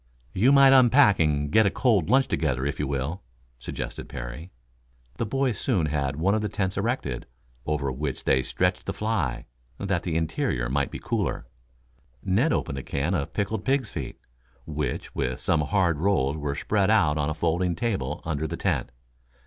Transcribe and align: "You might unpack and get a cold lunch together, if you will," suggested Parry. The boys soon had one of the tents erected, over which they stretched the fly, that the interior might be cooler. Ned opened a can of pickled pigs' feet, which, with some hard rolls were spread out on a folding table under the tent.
"You 0.33 0.51
might 0.51 0.73
unpack 0.73 1.19
and 1.19 1.51
get 1.51 1.67
a 1.67 1.69
cold 1.69 2.09
lunch 2.09 2.27
together, 2.27 2.65
if 2.65 2.79
you 2.79 2.87
will," 2.87 3.21
suggested 3.59 4.09
Parry. 4.09 4.49
The 5.17 5.27
boys 5.27 5.59
soon 5.59 5.85
had 5.85 6.15
one 6.15 6.33
of 6.33 6.41
the 6.41 6.49
tents 6.49 6.75
erected, 6.75 7.27
over 7.67 7.91
which 7.91 8.23
they 8.23 8.41
stretched 8.41 8.87
the 8.87 8.93
fly, 8.93 9.45
that 9.77 10.01
the 10.01 10.17
interior 10.17 10.69
might 10.69 10.89
be 10.89 10.97
cooler. 10.97 11.45
Ned 12.23 12.51
opened 12.51 12.79
a 12.79 12.83
can 12.83 13.13
of 13.13 13.31
pickled 13.33 13.63
pigs' 13.63 13.91
feet, 13.91 14.17
which, 14.65 15.13
with 15.13 15.39
some 15.39 15.61
hard 15.61 15.99
rolls 15.99 16.35
were 16.35 16.55
spread 16.55 16.89
out 16.89 17.19
on 17.19 17.29
a 17.29 17.35
folding 17.35 17.75
table 17.75 18.23
under 18.25 18.47
the 18.47 18.57
tent. 18.57 18.89